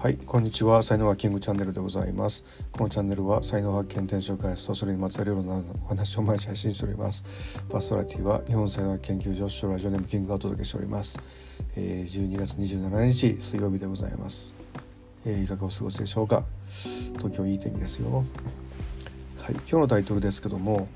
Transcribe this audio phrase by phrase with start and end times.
[0.00, 0.80] はいこんにちは。
[0.84, 2.44] 才能はキングチャンネルでございます。
[2.70, 7.24] このチャンネルは才能発見転職開発とそれにまつわるようなお話を毎日配信しております。
[7.68, 11.18] パーソナリティは日本才能研究所所ラジオネームキングがお届けしております、
[11.74, 14.54] え、12月27日水曜日でございます、
[15.26, 16.44] え、いかがお過ごしでしょうか？
[17.16, 18.18] 東京いい天気ですよ。
[18.18, 18.22] は
[19.50, 20.86] い今日のタイトルですけども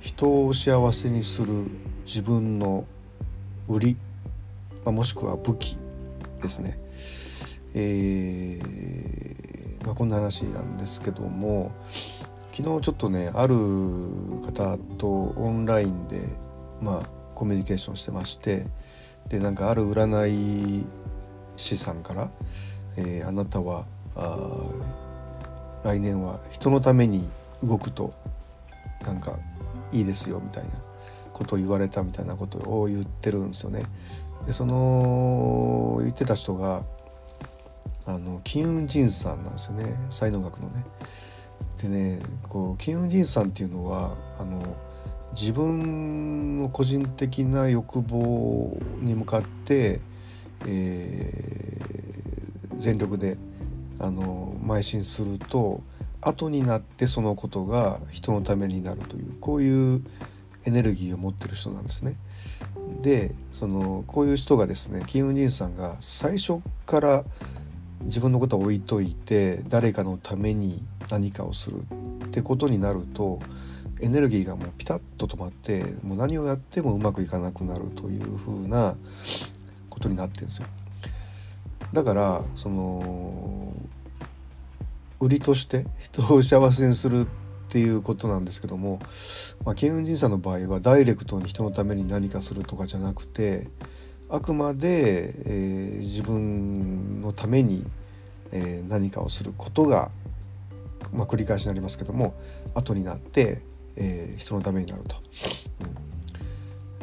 [0.00, 1.52] 人を幸せにする
[2.06, 2.86] 自分の
[3.68, 3.96] 売り、
[4.82, 5.76] まあ、もしくは武器
[6.40, 6.82] ですね。
[7.74, 11.72] えー、まあ、こんな話なんですけども
[12.52, 13.56] 昨日ちょっとねある
[14.46, 16.20] 方とオンラインで
[16.80, 18.66] まあコミュニケーションしてまして
[19.28, 20.86] でなんかある占い
[21.56, 22.30] 師さんから
[22.96, 24.38] 「えー、あなたはあ
[25.82, 27.28] 来年は人のために
[27.60, 28.12] 動くと
[29.04, 29.36] なんか
[29.92, 30.70] いいですよ」みたいな
[31.32, 33.82] ことを言われたみたいなことを言ってるんですよね。
[34.46, 36.84] でその言ってた人が
[38.06, 40.84] あの金運神さんなんですよね才能学のね。
[41.82, 44.62] でねこう金運神さんっていうのはあの
[45.32, 50.00] 自分の個人的な欲望に向かって、
[50.66, 53.36] えー、全力で
[53.98, 55.82] あの邁進すると
[56.20, 60.04] 後になってそのことが人のためになるというこういう
[60.66, 62.16] エネルギーを持ってる人なんですね。
[63.02, 67.24] でそのこういう人がですね金運神さんが最初から
[68.04, 71.80] 自分のことを置いといて誰かのために何かをする
[72.26, 73.40] ってことになると
[74.00, 78.96] エネルギーがもうピタッと止まってもう何をやってもうまくいかなくなるというふうな
[79.88, 80.68] ことになってるんですよ。
[81.92, 83.72] だからその
[85.20, 87.26] 売りとして人を幸せにするっ
[87.68, 89.00] ていうことなんですけども、
[89.64, 93.68] まあ、金運神さんの場合はダイレクトに人のために何かするとかじゃなくて
[94.28, 97.84] あくまで、えー、自分のために、
[98.52, 100.10] えー、何かをすることが、
[101.12, 102.34] まあ、繰り返しになりますけども
[102.74, 103.62] 後になって、
[103.96, 105.16] えー、人のためになると。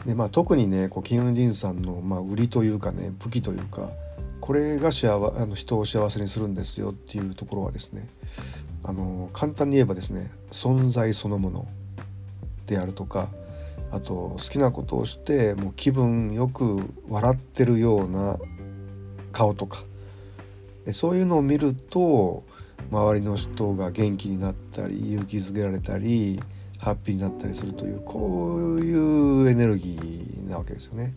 [0.01, 3.89] うん、でまあ、特にねこう金運神さんの、まあ、売りというかね武器というか
[4.39, 8.09] これが幸あの人を幸せにするんですよっていうところはですね
[8.83, 11.67] あの簡単に言えばですね存在そのもの
[12.65, 13.29] であるとか
[13.91, 18.37] あと好きなことをしてもう気分よく笑ってるような
[19.31, 19.83] 顔とか
[20.91, 22.43] そういうのを見ると
[22.89, 26.39] 周りの人が元気になったり勇気づけられたり
[26.79, 31.13] ハッピーになったりするというこういうエネルギーなわけですよね。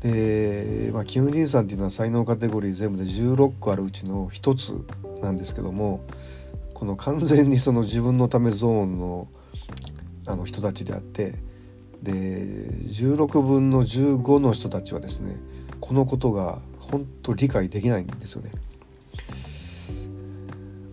[0.00, 6.04] で、まあ、キム・ジンさんっていうのは才能カテゴリー全部で16個あるうちの1つなんですけども
[6.74, 9.28] この完全にその自分のためゾーンの
[10.26, 11.34] あの人たちであって
[12.02, 15.36] で16分の15の人たちはですね
[15.80, 18.50] このことが本当理解できないんですよね。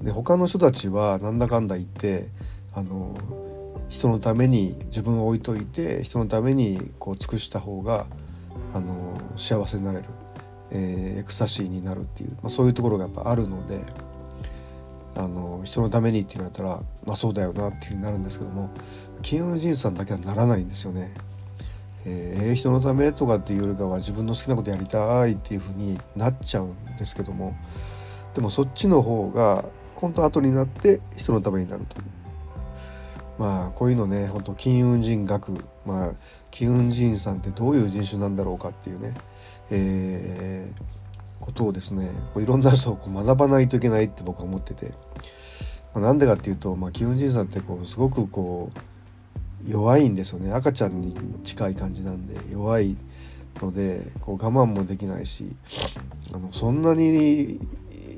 [0.01, 2.29] で他の人たちはなんだかんだ言って
[2.73, 3.17] あの
[3.89, 8.05] 人のために自分を置いといて人のためにこう尽くした方が
[8.73, 10.05] あの幸せになれる、
[10.71, 13.81] えー、エクサシーになるっていう、まあ、そういうところがやっぱあるので
[15.15, 18.69] あの人のためにって言われたらまあそうだよなっていうふうになるんですけども
[19.21, 21.13] 金運神さんだけはならないんですよね。
[22.05, 27.57] えー、人のためとかっていうよりかは自分の好きなことやりたいっていうふうになっちゃうんですけども
[28.33, 29.65] でもそっちの方が
[29.95, 32.03] 本当後になって人のためになるという。
[33.37, 35.63] まあこういうのね本当金運人学。
[35.85, 36.11] まあ
[36.51, 39.13] 金運人さんってどういう人種なんだろうかっていうね、
[39.71, 40.58] えー、
[41.59, 44.93] ことをですねこういろんな人をこう学ばないといけないって僕は思ってて、
[45.93, 48.71] まあ、なんでかっていうと、まあ、金運人さんってこうすごくこ
[49.67, 52.95] う弱いんですよね赤ちゃんに近い感じなんで弱い
[53.61, 55.53] のでこう我慢もできないし
[56.33, 57.59] あのそんなに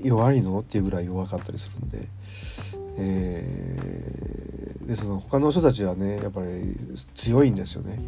[0.04, 2.08] 弱いのっていうぐらい弱かったりするんで、
[3.00, 6.76] えー、でその他の人たちはねやっぱり
[7.16, 8.00] 強いんですよね。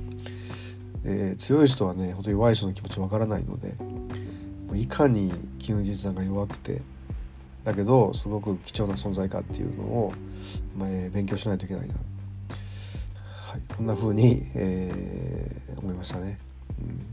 [1.05, 3.75] えー、強い人はね本当弱い人の気持ちわからないので
[4.83, 6.81] いかに金運実産が弱くて
[7.63, 10.13] だけどすごく貴重な存在かっていうのを、
[10.77, 16.39] まあ、勉強しないといけないなはい、こんな風に、えー、思いましたね。
[16.81, 17.05] うん、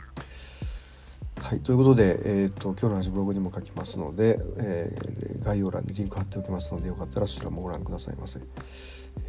[1.51, 8.39] はい、ということで、えーと、今日の話ブログにも書きますので、えー、概要欄にリンク貼っておきますのでよかったらそちらもご覧くださいませ。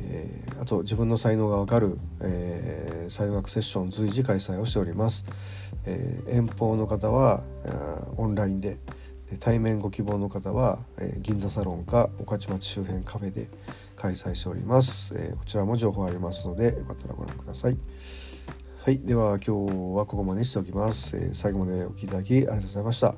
[0.02, 5.26] えー、あと自分の才能がわかる、えー、才能学セッション随時開催をしております。
[5.88, 7.42] えー、遠方の方は
[8.18, 8.78] オンラインで
[9.40, 13.48] 対面ご希望の方は、え、銀座サロンか御徒町周辺カフェで
[13.96, 17.78] 開催しております、え、こちらも情報ありますのでよかったらご覧ください
[18.84, 19.52] はいでは今日
[19.96, 23.14] はここまでにしておきます、えー、最後までお聴きいただきありがとうございました。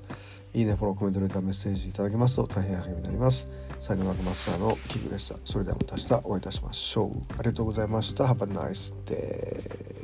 [0.53, 3.47] いいねフォローコメントレターメッセージいただけますと大変励みになります。
[3.79, 5.37] 才能学マスターのキングでした。
[5.45, 7.33] それではまた明日お会いいたしましょう。
[7.39, 8.25] ありがとうございました。
[8.25, 10.02] Have a nice day